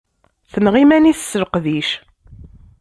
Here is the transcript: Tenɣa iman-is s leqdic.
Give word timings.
Tenɣa 0.51 0.77
iman-is 0.83 1.21
s 1.31 1.33
leqdic. 1.41 1.89